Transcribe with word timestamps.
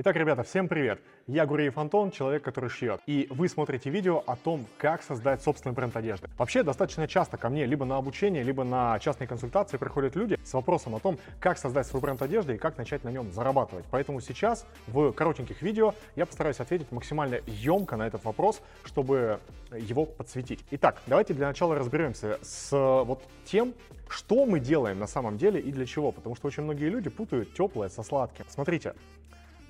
Итак, 0.00 0.14
ребята, 0.14 0.44
всем 0.44 0.68
привет! 0.68 1.00
Я 1.26 1.44
Гуреев 1.44 1.76
Антон, 1.76 2.12
человек, 2.12 2.44
который 2.44 2.70
шьет. 2.70 3.00
И 3.06 3.26
вы 3.30 3.48
смотрите 3.48 3.90
видео 3.90 4.22
о 4.28 4.36
том, 4.36 4.64
как 4.78 5.02
создать 5.02 5.42
собственный 5.42 5.74
бренд 5.74 5.96
одежды. 5.96 6.28
Вообще, 6.38 6.62
достаточно 6.62 7.08
часто 7.08 7.36
ко 7.36 7.48
мне 7.48 7.66
либо 7.66 7.84
на 7.84 7.96
обучение, 7.96 8.44
либо 8.44 8.62
на 8.62 8.96
частные 9.00 9.26
консультации 9.26 9.76
приходят 9.76 10.14
люди 10.14 10.38
с 10.44 10.52
вопросом 10.52 10.94
о 10.94 11.00
том, 11.00 11.18
как 11.40 11.58
создать 11.58 11.84
свой 11.88 12.00
бренд 12.00 12.22
одежды 12.22 12.54
и 12.54 12.58
как 12.58 12.78
начать 12.78 13.02
на 13.02 13.08
нем 13.08 13.32
зарабатывать. 13.32 13.86
Поэтому 13.90 14.20
сейчас 14.20 14.64
в 14.86 15.10
коротеньких 15.10 15.62
видео 15.62 15.94
я 16.14 16.26
постараюсь 16.26 16.60
ответить 16.60 16.92
максимально 16.92 17.40
емко 17.48 17.96
на 17.96 18.06
этот 18.06 18.22
вопрос, 18.22 18.62
чтобы 18.84 19.40
его 19.76 20.04
подсветить. 20.04 20.64
Итак, 20.70 21.02
давайте 21.08 21.34
для 21.34 21.48
начала 21.48 21.74
разберемся 21.74 22.38
с 22.40 22.70
вот 22.70 23.20
тем, 23.46 23.74
что 24.08 24.46
мы 24.46 24.60
делаем 24.60 25.00
на 25.00 25.08
самом 25.08 25.38
деле 25.38 25.60
и 25.60 25.72
для 25.72 25.86
чего. 25.86 26.12
Потому 26.12 26.36
что 26.36 26.46
очень 26.46 26.62
многие 26.62 26.88
люди 26.88 27.10
путают 27.10 27.52
теплое 27.54 27.88
со 27.88 28.04
сладким. 28.04 28.44
Смотрите, 28.48 28.94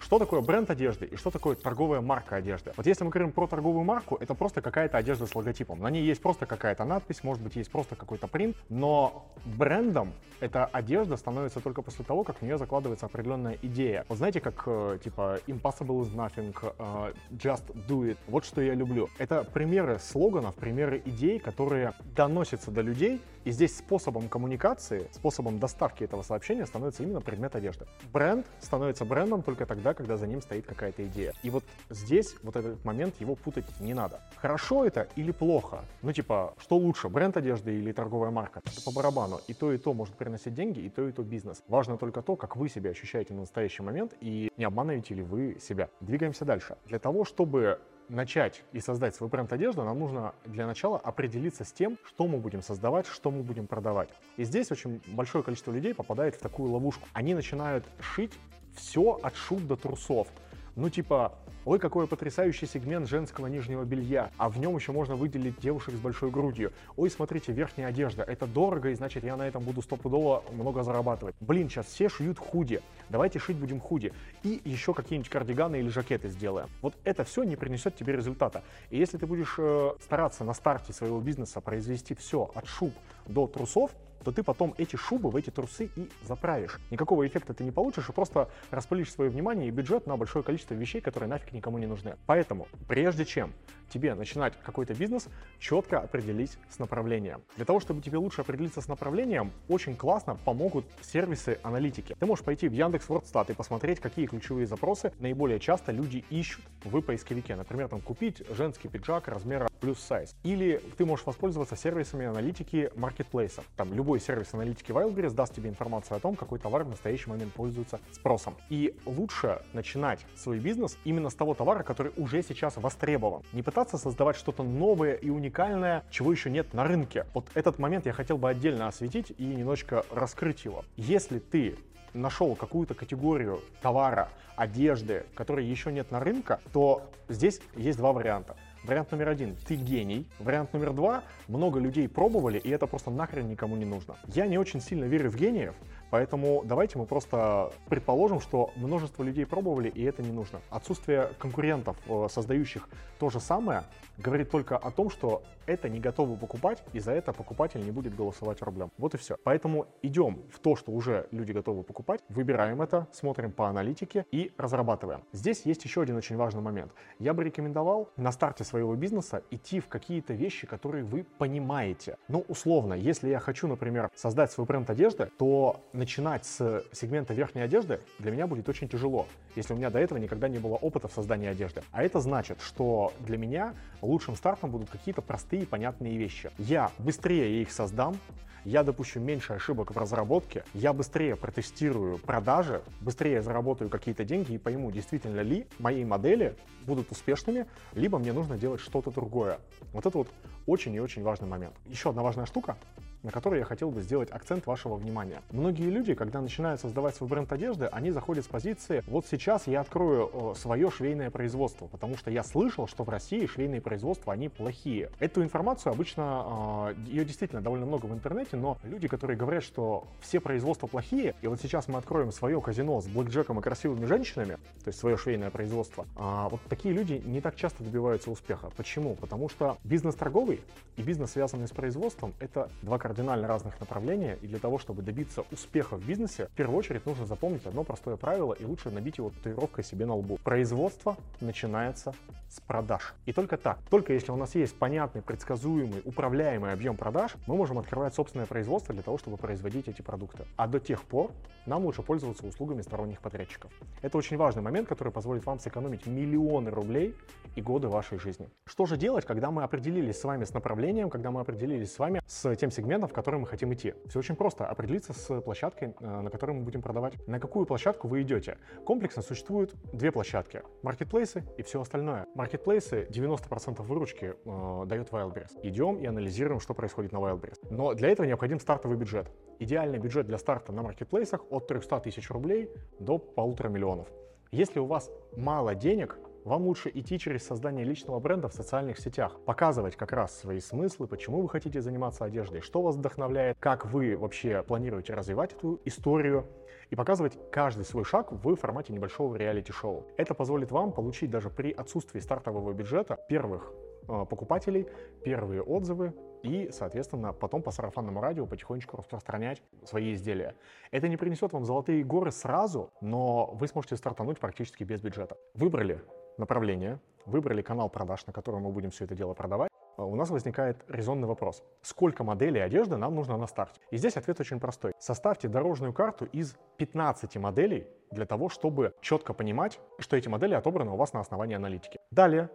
что 0.00 0.18
такое 0.18 0.40
бренд 0.40 0.70
одежды 0.70 1.06
и 1.06 1.16
что 1.16 1.30
такое 1.30 1.56
торговая 1.56 2.00
марка 2.00 2.36
одежды? 2.36 2.72
Вот 2.76 2.86
если 2.86 3.04
мы 3.04 3.10
говорим 3.10 3.32
про 3.32 3.46
торговую 3.46 3.84
марку, 3.84 4.16
это 4.20 4.34
просто 4.34 4.62
какая-то 4.62 4.98
одежда 4.98 5.26
с 5.26 5.34
логотипом. 5.34 5.80
На 5.80 5.90
ней 5.90 6.04
есть 6.04 6.22
просто 6.22 6.46
какая-то 6.46 6.84
надпись, 6.84 7.22
может 7.22 7.42
быть, 7.42 7.56
есть 7.56 7.70
просто 7.70 7.96
какой-то 7.96 8.26
принт, 8.26 8.56
но 8.68 9.26
брендом 9.44 10.12
эта 10.40 10.66
одежда 10.66 11.16
становится 11.16 11.60
только 11.60 11.82
после 11.82 12.04
того, 12.04 12.24
как 12.24 12.38
в 12.38 12.42
нее 12.42 12.58
закладывается 12.58 13.06
определенная 13.06 13.58
идея. 13.62 14.04
Вот 14.08 14.18
знаете, 14.18 14.40
как 14.40 14.62
э, 14.66 14.98
типа 15.02 15.40
impossible 15.46 16.02
is 16.02 16.14
nothing, 16.14 16.54
э, 16.78 17.12
just 17.32 17.64
do 17.88 18.02
it. 18.08 18.18
Вот 18.28 18.44
что 18.44 18.60
я 18.60 18.74
люблю. 18.74 19.08
Это 19.18 19.44
примеры 19.44 19.98
слоганов, 19.98 20.54
примеры 20.54 21.02
идей, 21.04 21.38
которые 21.38 21.92
доносятся 22.14 22.70
до 22.70 22.82
людей, 22.82 23.20
и 23.44 23.50
здесь 23.50 23.76
способом 23.78 24.28
коммуникации, 24.28 25.08
способом 25.12 25.58
доставки 25.58 26.04
этого 26.04 26.22
сообщения 26.22 26.66
становится 26.66 27.02
именно 27.02 27.20
предмет 27.20 27.56
одежды. 27.56 27.86
Бренд 28.12 28.46
становится 28.60 29.04
брендом 29.04 29.42
только 29.42 29.64
тогда, 29.64 29.87
когда 29.94 30.16
за 30.16 30.26
ним 30.26 30.40
стоит 30.40 30.66
какая-то 30.66 31.06
идея. 31.06 31.32
И 31.42 31.50
вот 31.50 31.64
здесь, 31.90 32.36
вот 32.42 32.56
этот 32.56 32.84
момент, 32.84 33.14
его 33.20 33.34
путать 33.34 33.66
не 33.80 33.94
надо. 33.94 34.20
Хорошо 34.36 34.84
это 34.84 35.08
или 35.16 35.32
плохо? 35.32 35.84
Ну, 36.02 36.12
типа, 36.12 36.54
что 36.58 36.76
лучше, 36.76 37.08
бренд 37.08 37.36
одежды 37.36 37.76
или 37.76 37.92
торговая 37.92 38.30
марка? 38.30 38.62
Это 38.64 38.82
по 38.82 38.92
барабану. 38.92 39.40
И 39.46 39.54
то, 39.54 39.72
и 39.72 39.78
то 39.78 39.94
может 39.94 40.14
приносить 40.14 40.54
деньги, 40.54 40.80
и 40.80 40.88
то, 40.88 41.06
и 41.08 41.12
то 41.12 41.22
бизнес. 41.22 41.62
Важно 41.68 41.96
только 41.98 42.22
то, 42.22 42.36
как 42.36 42.56
вы 42.56 42.68
себя 42.68 42.90
ощущаете 42.90 43.34
на 43.34 43.40
настоящий 43.40 43.82
момент, 43.82 44.14
и 44.20 44.50
не 44.56 44.64
обманываете 44.64 45.14
ли 45.14 45.22
вы 45.22 45.58
себя. 45.60 45.88
Двигаемся 46.00 46.44
дальше. 46.44 46.76
Для 46.86 46.98
того, 46.98 47.24
чтобы 47.24 47.80
начать 48.08 48.62
и 48.72 48.80
создать 48.80 49.14
свой 49.14 49.28
бренд 49.28 49.52
одежды, 49.52 49.82
нам 49.82 49.98
нужно 49.98 50.34
для 50.44 50.66
начала 50.66 50.98
определиться 50.98 51.64
с 51.64 51.72
тем, 51.72 51.98
что 52.04 52.26
мы 52.26 52.38
будем 52.38 52.62
создавать, 52.62 53.06
что 53.06 53.30
мы 53.30 53.42
будем 53.42 53.66
продавать. 53.66 54.08
И 54.36 54.44
здесь 54.44 54.70
очень 54.70 55.00
большое 55.08 55.44
количество 55.44 55.72
людей 55.72 55.94
попадает 55.94 56.34
в 56.34 56.40
такую 56.40 56.72
ловушку. 56.72 57.06
Они 57.12 57.34
начинают 57.34 57.84
шить 58.00 58.32
все 58.78 59.18
от 59.22 59.36
шуб 59.36 59.66
до 59.66 59.76
трусов. 59.76 60.28
Ну 60.76 60.88
типа, 60.90 61.34
ой, 61.64 61.80
какой 61.80 62.06
потрясающий 62.06 62.66
сегмент 62.66 63.08
женского 63.08 63.48
нижнего 63.48 63.82
белья, 63.84 64.30
а 64.38 64.48
в 64.48 64.58
нем 64.58 64.76
еще 64.76 64.92
можно 64.92 65.16
выделить 65.16 65.58
девушек 65.60 65.94
с 65.94 65.98
большой 65.98 66.30
грудью. 66.30 66.72
Ой, 66.96 67.10
смотрите, 67.10 67.52
верхняя 67.52 67.88
одежда, 67.88 68.22
это 68.22 68.46
дорого, 68.46 68.90
и 68.90 68.94
значит 68.94 69.24
я 69.24 69.36
на 69.36 69.46
этом 69.46 69.64
буду 69.64 69.82
стопудово 69.82 70.44
много 70.52 70.84
зарабатывать. 70.84 71.34
Блин, 71.40 71.68
сейчас 71.68 71.86
все 71.86 72.08
шьют 72.08 72.38
худи, 72.38 72.80
давайте 73.08 73.40
шить 73.40 73.56
будем 73.56 73.80
худи. 73.80 74.12
И 74.44 74.60
еще 74.64 74.94
какие-нибудь 74.94 75.30
кардиганы 75.30 75.80
или 75.80 75.88
жакеты 75.88 76.28
сделаем. 76.28 76.68
Вот 76.80 76.94
это 77.02 77.24
все 77.24 77.42
не 77.42 77.56
принесет 77.56 77.96
тебе 77.96 78.12
результата. 78.14 78.62
И 78.90 78.98
если 78.98 79.18
ты 79.18 79.26
будешь 79.26 79.56
э, 79.58 79.90
стараться 80.00 80.44
на 80.44 80.54
старте 80.54 80.92
своего 80.92 81.20
бизнеса 81.20 81.60
произвести 81.60 82.14
все 82.14 82.50
от 82.54 82.66
шуб 82.66 82.94
до 83.26 83.48
трусов, 83.48 83.90
то 84.24 84.32
ты 84.32 84.42
потом 84.42 84.74
эти 84.78 84.96
шубы 84.96 85.30
в 85.30 85.36
эти 85.36 85.50
трусы 85.50 85.90
и 85.96 86.08
заправишь. 86.22 86.78
Никакого 86.90 87.26
эффекта 87.26 87.54
ты 87.54 87.64
не 87.64 87.70
получишь 87.70 88.08
и 88.08 88.12
просто 88.12 88.48
распылишь 88.70 89.12
свое 89.12 89.30
внимание 89.30 89.68
и 89.68 89.70
бюджет 89.70 90.06
на 90.06 90.16
большое 90.16 90.44
количество 90.44 90.74
вещей, 90.74 91.00
которые 91.00 91.28
нафиг 91.28 91.52
никому 91.52 91.78
не 91.78 91.86
нужны. 91.86 92.16
Поэтому, 92.26 92.68
прежде 92.86 93.24
чем 93.24 93.52
тебе 93.88 94.14
начинать 94.14 94.54
какой-то 94.62 94.94
бизнес, 94.94 95.28
четко 95.58 96.00
определись 96.00 96.58
с 96.68 96.78
направлением. 96.78 97.42
Для 97.56 97.64
того, 97.64 97.80
чтобы 97.80 98.00
тебе 98.02 98.18
лучше 98.18 98.42
определиться 98.42 98.80
с 98.80 98.88
направлением, 98.88 99.52
очень 99.68 99.96
классно 99.96 100.36
помогут 100.44 100.86
сервисы 101.00 101.58
аналитики. 101.62 102.14
Ты 102.18 102.26
можешь 102.26 102.44
пойти 102.44 102.68
в 102.68 102.72
Яндекс 102.72 103.08
Вордстат 103.08 103.50
и 103.50 103.54
посмотреть, 103.54 104.00
какие 104.00 104.26
ключевые 104.26 104.66
запросы 104.66 105.12
наиболее 105.18 105.58
часто 105.60 105.92
люди 105.92 106.24
ищут 106.30 106.64
в 106.84 107.00
поисковике. 107.00 107.56
Например, 107.56 107.88
там 107.88 108.00
купить 108.00 108.42
женский 108.50 108.88
пиджак 108.88 109.28
размера 109.28 109.68
плюс 109.80 109.98
сайз. 110.00 110.34
Или 110.42 110.80
ты 110.96 111.04
можешь 111.04 111.26
воспользоваться 111.26 111.76
сервисами 111.76 112.26
аналитики 112.26 112.90
маркетплейсов. 112.96 113.64
Там 113.76 113.94
любой 113.94 114.20
сервис 114.20 114.52
аналитики 114.52 114.90
Wildberries 114.92 115.34
даст 115.34 115.54
тебе 115.54 115.70
информацию 115.70 116.16
о 116.16 116.20
том, 116.20 116.36
какой 116.36 116.58
товар 116.58 116.84
в 116.84 116.88
настоящий 116.88 117.30
момент 117.30 117.52
пользуется 117.52 118.00
спросом. 118.12 118.56
И 118.68 118.96
лучше 119.06 119.62
начинать 119.72 120.26
свой 120.36 120.58
бизнес 120.58 120.98
именно 121.04 121.30
с 121.30 121.34
того 121.34 121.54
товара, 121.54 121.82
который 121.82 122.12
уже 122.16 122.42
сейчас 122.42 122.76
востребован. 122.76 123.42
Не 123.52 123.62
пытаться 123.62 123.77
создавать 123.86 124.36
что-то 124.36 124.64
новое 124.64 125.14
и 125.14 125.30
уникальное, 125.30 126.02
чего 126.10 126.32
еще 126.32 126.50
нет 126.50 126.74
на 126.74 126.82
рынке. 126.82 127.26
Вот 127.34 127.46
этот 127.54 127.78
момент 127.78 128.06
я 128.06 128.12
хотел 128.12 128.38
бы 128.38 128.50
отдельно 128.50 128.88
осветить 128.88 129.32
и 129.38 129.44
немножечко 129.44 130.04
раскрыть 130.10 130.64
его. 130.64 130.84
Если 130.96 131.38
ты 131.38 131.76
нашел 132.12 132.56
какую-то 132.56 132.94
категорию 132.94 133.60
товара, 133.80 134.30
одежды, 134.56 135.24
которой 135.34 135.64
еще 135.64 135.92
нет 135.92 136.10
на 136.10 136.18
рынке, 136.18 136.58
то 136.72 137.08
здесь 137.28 137.60
есть 137.76 137.98
два 137.98 138.12
варианта. 138.12 138.56
Вариант 138.84 139.10
номер 139.12 139.28
один– 139.28 139.56
ты 139.68 139.74
гений. 139.74 140.26
Вариант 140.38 140.72
номер 140.72 140.92
два– 140.92 141.22
много 141.48 141.78
людей 141.78 142.08
пробовали, 142.08 142.58
и 142.58 142.70
это 142.70 142.86
просто 142.86 143.10
нахрен 143.10 143.48
никому 143.48 143.76
не 143.76 143.84
нужно. 143.84 144.16
Я 144.26 144.46
не 144.46 144.56
очень 144.56 144.80
сильно 144.80 145.04
верю 145.04 145.30
в 145.30 145.36
гениев, 145.36 145.74
Поэтому 146.10 146.62
давайте 146.64 146.98
мы 146.98 147.06
просто 147.06 147.72
предположим, 147.88 148.40
что 148.40 148.70
множество 148.76 149.22
людей 149.22 149.44
пробовали, 149.44 149.88
и 149.88 150.02
это 150.02 150.22
не 150.22 150.32
нужно. 150.32 150.60
Отсутствие 150.70 151.30
конкурентов, 151.38 151.96
э, 152.06 152.28
создающих 152.30 152.88
то 153.18 153.28
же 153.28 153.40
самое, 153.40 153.84
говорит 154.16 154.50
только 154.50 154.76
о 154.76 154.90
том, 154.90 155.10
что 155.10 155.42
это 155.68 155.88
не 155.88 156.00
готовы 156.00 156.36
покупать, 156.36 156.82
и 156.92 157.00
за 157.00 157.12
это 157.12 157.32
покупатель 157.32 157.84
не 157.84 157.90
будет 157.90 158.16
голосовать 158.16 158.62
рублем. 158.62 158.90
Вот 158.98 159.14
и 159.14 159.18
все. 159.18 159.36
Поэтому 159.44 159.86
идем 160.02 160.42
в 160.50 160.58
то, 160.58 160.74
что 160.76 160.92
уже 160.92 161.28
люди 161.30 161.52
готовы 161.52 161.82
покупать, 161.82 162.20
выбираем 162.28 162.80
это, 162.80 163.06
смотрим 163.12 163.52
по 163.52 163.68
аналитике 163.68 164.24
и 164.32 164.52
разрабатываем. 164.56 165.22
Здесь 165.32 165.62
есть 165.66 165.84
еще 165.84 166.02
один 166.02 166.16
очень 166.16 166.36
важный 166.36 166.62
момент. 166.62 166.92
Я 167.18 167.34
бы 167.34 167.44
рекомендовал 167.44 168.08
на 168.16 168.32
старте 168.32 168.64
своего 168.64 168.94
бизнеса 168.96 169.42
идти 169.50 169.80
в 169.80 169.88
какие-то 169.88 170.32
вещи, 170.32 170.66
которые 170.66 171.04
вы 171.04 171.24
понимаете. 171.36 172.16
Ну, 172.28 172.44
условно, 172.48 172.94
если 172.94 173.28
я 173.28 173.38
хочу, 173.38 173.68
например, 173.68 174.10
создать 174.14 174.50
свой 174.50 174.66
бренд 174.66 174.88
одежды, 174.88 175.30
то 175.38 175.80
начинать 175.92 176.46
с 176.46 176.84
сегмента 176.92 177.34
верхней 177.34 177.62
одежды 177.62 178.00
для 178.18 178.30
меня 178.30 178.46
будет 178.46 178.68
очень 178.68 178.88
тяжело, 178.88 179.26
если 179.54 179.74
у 179.74 179.76
меня 179.76 179.90
до 179.90 179.98
этого 179.98 180.18
никогда 180.18 180.48
не 180.48 180.58
было 180.58 180.76
опыта 180.76 181.08
в 181.08 181.12
создании 181.12 181.48
одежды. 181.48 181.82
А 181.92 182.02
это 182.02 182.20
значит, 182.20 182.60
что 182.62 183.12
для 183.20 183.36
меня 183.36 183.74
лучшим 184.00 184.34
стартом 184.34 184.70
будут 184.70 184.88
какие-то 184.88 185.20
простые 185.20 185.57
и 185.62 185.66
понятные 185.66 186.16
вещи. 186.16 186.50
Я 186.58 186.90
быстрее 186.98 187.62
их 187.62 187.72
создам, 187.72 188.16
я 188.64 188.82
допущу 188.82 189.20
меньше 189.20 189.54
ошибок 189.54 189.94
в 189.94 189.98
разработке, 189.98 190.64
я 190.74 190.92
быстрее 190.92 191.36
протестирую 191.36 192.18
продажи, 192.18 192.82
быстрее 193.00 193.40
заработаю 193.40 193.88
какие-то 193.88 194.24
деньги 194.24 194.52
и 194.52 194.58
пойму, 194.58 194.90
действительно 194.90 195.40
ли 195.40 195.66
мои 195.78 196.04
модели 196.04 196.56
будут 196.84 197.10
успешными, 197.10 197.66
либо 197.94 198.18
мне 198.18 198.32
нужно 198.32 198.58
делать 198.58 198.80
что-то 198.80 199.10
другое. 199.10 199.58
Вот 199.92 200.06
это 200.06 200.18
вот 200.18 200.28
очень 200.66 200.94
и 200.94 201.00
очень 201.00 201.22
важный 201.22 201.48
момент. 201.48 201.74
Еще 201.86 202.10
одна 202.10 202.22
важная 202.22 202.46
штука 202.46 202.76
на 203.22 203.30
который 203.30 203.60
я 203.60 203.64
хотел 203.64 203.90
бы 203.90 204.02
сделать 204.02 204.30
акцент 204.30 204.66
вашего 204.66 204.96
внимания. 204.96 205.42
Многие 205.50 205.90
люди, 205.90 206.14
когда 206.14 206.40
начинают 206.40 206.80
создавать 206.80 207.16
свой 207.16 207.28
бренд 207.28 207.52
одежды, 207.52 207.86
они 207.86 208.10
заходят 208.10 208.44
с 208.44 208.48
позиции 208.48 209.02
«вот 209.06 209.26
сейчас 209.26 209.66
я 209.66 209.80
открою 209.80 210.54
свое 210.56 210.90
швейное 210.90 211.30
производство», 211.30 211.86
потому 211.86 212.16
что 212.16 212.30
я 212.30 212.42
слышал, 212.42 212.86
что 212.86 213.04
в 213.04 213.08
России 213.08 213.46
швейные 213.46 213.80
производства, 213.80 214.32
они 214.32 214.48
плохие. 214.48 215.10
Эту 215.18 215.42
информацию 215.42 215.92
обычно, 215.92 216.22
а, 216.24 216.94
ее 217.06 217.24
действительно 217.24 217.60
довольно 217.60 217.86
много 217.86 218.06
в 218.06 218.12
интернете, 218.12 218.56
но 218.56 218.78
люди, 218.84 219.08
которые 219.08 219.36
говорят, 219.36 219.62
что 219.64 220.04
все 220.20 220.40
производства 220.40 220.86
плохие, 220.86 221.34
и 221.42 221.46
вот 221.46 221.60
сейчас 221.60 221.88
мы 221.88 221.98
откроем 221.98 222.32
свое 222.32 222.60
казино 222.60 223.00
с 223.00 223.06
блэкджеком 223.06 223.58
и 223.58 223.62
красивыми 223.62 224.04
женщинами, 224.06 224.54
то 224.84 224.88
есть 224.88 224.98
свое 224.98 225.16
швейное 225.16 225.50
производство, 225.50 226.06
а, 226.16 226.48
вот 226.48 226.60
такие 226.68 226.94
люди 226.94 227.22
не 227.24 227.40
так 227.40 227.56
часто 227.56 227.82
добиваются 227.82 228.30
успеха. 228.30 228.70
Почему? 228.76 229.14
Потому 229.16 229.48
что 229.48 229.78
бизнес 229.84 230.14
торговый 230.14 230.60
и 230.96 231.02
бизнес, 231.02 231.32
связанный 231.32 231.68
с 231.68 231.72
производством, 231.72 232.34
это 232.40 232.70
два 232.82 232.98
кардинально 233.08 233.48
разных 233.48 233.80
направления, 233.80 234.36
и 234.42 234.46
для 234.46 234.58
того, 234.58 234.78
чтобы 234.78 235.00
добиться 235.00 235.42
успеха 235.50 235.96
в 235.96 236.06
бизнесе, 236.06 236.48
в 236.48 236.50
первую 236.50 236.76
очередь 236.76 237.06
нужно 237.06 237.24
запомнить 237.24 237.64
одно 237.64 237.82
простое 237.82 238.16
правило, 238.16 238.52
и 238.52 238.66
лучше 238.66 238.90
набить 238.90 239.16
его 239.16 239.30
татуировкой 239.30 239.82
себе 239.82 240.04
на 240.04 240.14
лбу. 240.14 240.38
Производство 240.44 241.16
начинается 241.40 242.12
с 242.50 242.60
продаж. 242.60 243.14
И 243.24 243.32
только 243.32 243.56
так, 243.56 243.78
только 243.88 244.12
если 244.12 244.30
у 244.30 244.36
нас 244.36 244.54
есть 244.54 244.74
понятный, 244.74 245.22
предсказуемый, 245.22 246.02
управляемый 246.04 246.72
объем 246.72 246.98
продаж, 246.98 247.36
мы 247.46 247.56
можем 247.56 247.78
открывать 247.78 248.14
собственное 248.14 248.46
производство 248.46 248.92
для 248.92 249.02
того, 249.02 249.16
чтобы 249.16 249.38
производить 249.38 249.88
эти 249.88 250.02
продукты. 250.02 250.44
А 250.56 250.66
до 250.66 250.78
тех 250.78 251.02
пор 251.02 251.30
нам 251.64 251.84
лучше 251.84 252.02
пользоваться 252.02 252.46
услугами 252.46 252.82
сторонних 252.82 253.20
подрядчиков. 253.20 253.70
Это 254.02 254.18
очень 254.18 254.36
важный 254.36 254.62
момент, 254.62 254.88
который 254.88 255.12
позволит 255.12 255.46
вам 255.46 255.60
сэкономить 255.60 256.06
миллионы 256.06 256.70
рублей 256.70 257.14
и 257.56 257.62
годы 257.62 257.88
вашей 257.88 258.18
жизни. 258.18 258.48
Что 258.64 258.86
же 258.86 258.96
делать, 258.96 259.24
когда 259.24 259.50
мы 259.50 259.62
определились 259.62 260.18
с 260.18 260.24
вами 260.24 260.44
с 260.44 260.54
направлением, 260.54 261.10
когда 261.10 261.30
мы 261.30 261.40
определились 261.40 261.92
с 261.92 261.98
вами 261.98 262.22
с 262.26 262.56
тем 262.56 262.70
сегментом, 262.70 262.97
сегментом, 262.98 263.08
в 263.08 263.12
который 263.12 263.40
мы 263.40 263.46
хотим 263.46 263.72
идти. 263.72 263.94
Все 264.08 264.18
очень 264.18 264.36
просто. 264.36 264.66
Определиться 264.66 265.12
с 265.12 265.40
площадкой, 265.40 265.94
э, 266.00 266.20
на 266.20 266.30
которой 266.30 266.52
мы 266.52 266.62
будем 266.62 266.82
продавать. 266.82 267.14
На 267.28 267.38
какую 267.40 267.66
площадку 267.66 268.08
вы 268.08 268.22
идете? 268.22 268.56
Комплексно 268.84 269.22
существуют 269.22 269.74
две 269.92 270.10
площадки. 270.10 270.62
Маркетплейсы 270.82 271.44
и 271.58 271.62
все 271.62 271.80
остальное. 271.80 272.26
Маркетплейсы 272.34 273.06
90% 273.10 273.82
выручки 273.82 274.34
э, 274.44 274.86
дает 274.86 275.10
Wildberries. 275.10 275.58
Идем 275.62 275.98
и 275.98 276.06
анализируем, 276.06 276.60
что 276.60 276.74
происходит 276.74 277.12
на 277.12 277.18
Wildberries. 277.18 277.58
Но 277.70 277.94
для 277.94 278.08
этого 278.08 278.26
необходим 278.26 278.58
стартовый 278.60 278.96
бюджет. 278.96 279.30
Идеальный 279.60 279.98
бюджет 279.98 280.26
для 280.26 280.38
старта 280.38 280.72
на 280.72 280.82
маркетплейсах 280.82 281.40
от 281.50 281.66
300 281.66 282.00
тысяч 282.00 282.30
рублей 282.30 282.68
до 283.00 283.18
полутора 283.18 283.68
миллионов. 283.68 284.08
Если 284.52 284.80
у 284.80 284.86
вас 284.86 285.10
мало 285.36 285.74
денег, 285.74 286.18
вам 286.48 286.64
лучше 286.64 286.90
идти 286.92 287.18
через 287.18 287.46
создание 287.46 287.84
личного 287.84 288.18
бренда 288.18 288.48
в 288.48 288.54
социальных 288.54 288.98
сетях, 288.98 289.38
показывать 289.44 289.96
как 289.96 290.12
раз 290.12 290.36
свои 290.36 290.60
смыслы, 290.60 291.06
почему 291.06 291.42
вы 291.42 291.48
хотите 291.48 291.80
заниматься 291.80 292.24
одеждой, 292.24 292.62
что 292.62 292.82
вас 292.82 292.96
вдохновляет, 292.96 293.56
как 293.60 293.86
вы 293.86 294.16
вообще 294.16 294.62
планируете 294.62 295.14
развивать 295.14 295.52
эту 295.52 295.80
историю 295.84 296.46
и 296.90 296.96
показывать 296.96 297.38
каждый 297.52 297.84
свой 297.84 298.04
шаг 298.04 298.32
в 298.32 298.56
формате 298.56 298.92
небольшого 298.92 299.36
реалити-шоу. 299.36 300.06
Это 300.16 300.34
позволит 300.34 300.70
вам 300.70 300.92
получить 300.92 301.30
даже 301.30 301.50
при 301.50 301.70
отсутствии 301.70 302.18
стартового 302.18 302.72
бюджета 302.72 303.18
первых 303.28 303.72
э, 304.08 304.24
покупателей, 304.28 304.88
первые 305.22 305.62
отзывы 305.62 306.14
и, 306.42 306.70
соответственно, 306.72 307.32
потом 307.32 307.62
по 307.62 307.70
сарафанному 307.70 308.20
радио 308.20 308.46
потихонечку 308.46 308.96
распространять 308.96 309.62
свои 309.84 310.14
изделия. 310.14 310.54
Это 310.90 311.08
не 311.08 311.16
принесет 311.16 311.52
вам 311.52 311.64
золотые 311.64 312.04
горы 312.04 312.30
сразу, 312.30 312.90
но 313.00 313.50
вы 313.52 313.68
сможете 313.68 313.96
стартануть 313.96 314.38
практически 314.38 314.84
без 314.84 315.02
бюджета. 315.02 315.36
Выбрали 315.54 316.00
направление, 316.38 316.98
выбрали 317.26 317.62
канал 317.62 317.88
продаж, 317.88 318.26
на 318.26 318.32
котором 318.32 318.62
мы 318.62 318.70
будем 318.70 318.90
все 318.90 319.04
это 319.04 319.14
дело 319.14 319.34
продавать, 319.34 319.70
а 319.96 320.04
у 320.04 320.14
нас 320.14 320.30
возникает 320.30 320.84
резонный 320.88 321.26
вопрос. 321.26 321.64
Сколько 321.82 322.22
моделей 322.22 322.60
одежды 322.60 322.96
нам 322.96 323.16
нужно 323.16 323.36
на 323.36 323.46
старте? 323.46 323.80
И 323.90 323.96
здесь 323.96 324.16
ответ 324.16 324.38
очень 324.38 324.60
простой. 324.60 324.92
Составьте 324.98 325.48
дорожную 325.48 325.92
карту 325.92 326.26
из 326.26 326.56
15 326.76 327.36
моделей 327.36 327.86
для 328.12 328.24
того, 328.24 328.48
чтобы 328.48 328.94
четко 329.00 329.34
понимать, 329.34 329.80
что 329.98 330.16
эти 330.16 330.28
модели 330.28 330.54
отобраны 330.54 330.92
у 330.92 330.96
вас 330.96 331.12
на 331.12 331.20
основании 331.20 331.56
аналитики. 331.56 331.98
Далее 332.12 332.48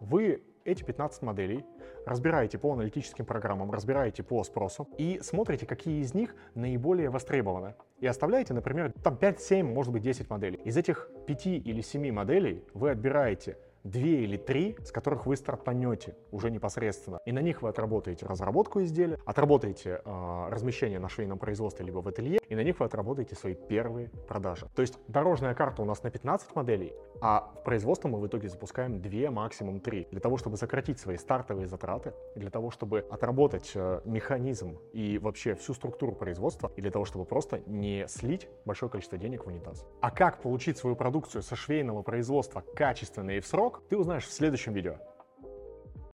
вы 0.00 0.42
эти 0.64 0.82
15 0.82 1.22
моделей 1.22 1.64
разбираете 2.06 2.58
по 2.58 2.72
аналитическим 2.72 3.24
программам, 3.24 3.70
разбираете 3.70 4.22
по 4.22 4.42
спросу 4.44 4.88
и 4.98 5.20
смотрите, 5.22 5.66
какие 5.66 6.00
из 6.00 6.14
них 6.14 6.34
наиболее 6.54 7.10
востребованы. 7.10 7.74
И 8.00 8.06
оставляете, 8.06 8.54
например, 8.54 8.92
там 9.02 9.14
5-7, 9.14 9.62
может 9.62 9.92
быть 9.92 10.02
10 10.02 10.30
моделей. 10.30 10.60
Из 10.64 10.76
этих 10.76 11.10
5 11.26 11.46
или 11.46 11.80
7 11.80 12.10
моделей 12.12 12.64
вы 12.74 12.90
отбираете 12.90 13.58
две 13.84 14.24
или 14.24 14.36
три, 14.36 14.76
с 14.84 14.92
которых 14.92 15.26
вы 15.26 15.36
стартанете 15.36 16.16
уже 16.30 16.50
непосредственно. 16.50 17.20
И 17.24 17.32
на 17.32 17.40
них 17.40 17.62
вы 17.62 17.68
отработаете 17.68 18.26
разработку 18.26 18.82
изделия, 18.82 19.18
отработаете 19.24 20.00
э, 20.04 20.48
размещение 20.50 20.98
на 20.98 21.08
швейном 21.08 21.38
производстве 21.38 21.84
либо 21.84 21.98
в 21.98 22.08
ателье, 22.08 22.40
и 22.48 22.54
на 22.54 22.62
них 22.62 22.80
вы 22.80 22.86
отработаете 22.86 23.34
свои 23.34 23.54
первые 23.54 24.08
продажи. 24.28 24.68
То 24.74 24.82
есть 24.82 24.98
дорожная 25.08 25.54
карта 25.54 25.82
у 25.82 25.84
нас 25.84 26.02
на 26.02 26.10
15 26.10 26.54
моделей, 26.54 26.92
а 27.20 27.52
в 27.60 27.64
производство 27.64 28.08
мы 28.08 28.18
в 28.18 28.26
итоге 28.26 28.48
запускаем 28.48 29.00
2, 29.00 29.30
максимум 29.30 29.80
3, 29.80 30.08
для 30.10 30.20
того, 30.20 30.36
чтобы 30.36 30.56
сократить 30.56 30.98
свои 30.98 31.16
стартовые 31.16 31.68
затраты, 31.68 32.12
для 32.34 32.50
того, 32.50 32.70
чтобы 32.70 33.06
отработать 33.10 33.72
э, 33.74 34.00
механизм 34.04 34.78
и 34.92 35.18
вообще 35.18 35.54
всю 35.54 35.74
структуру 35.74 36.12
производства, 36.12 36.72
и 36.76 36.80
для 36.80 36.90
того, 36.90 37.04
чтобы 37.04 37.24
просто 37.24 37.60
не 37.66 38.06
слить 38.08 38.48
большое 38.64 38.90
количество 38.90 39.18
денег 39.18 39.44
в 39.44 39.48
унитаз. 39.48 39.86
А 40.00 40.10
как 40.10 40.40
получить 40.40 40.78
свою 40.78 40.96
продукцию 40.96 41.42
со 41.42 41.56
швейного 41.56 42.02
производства 42.02 42.64
качественно 42.74 43.30
и 43.30 43.40
в 43.40 43.46
срок, 43.46 43.69
ты 43.88 43.96
узнаешь 43.96 44.26
в 44.26 44.32
следующем 44.32 44.72
видео. 44.72 44.96